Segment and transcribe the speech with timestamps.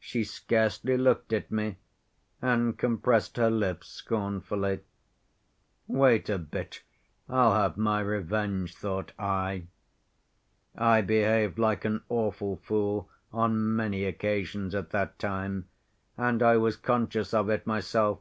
[0.00, 1.76] She scarcely looked at me,
[2.40, 4.80] and compressed her lips scornfully.
[5.86, 6.82] 'Wait a bit.
[7.28, 9.68] I'll have my revenge,' thought I.
[10.74, 15.68] I behaved like an awful fool on many occasions at that time,
[16.18, 18.18] and I was conscious of it myself.